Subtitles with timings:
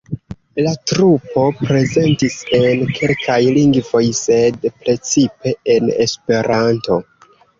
[0.67, 6.99] La trupo prezentis en kelkaj lingvoj, sed precipe en Esperanto.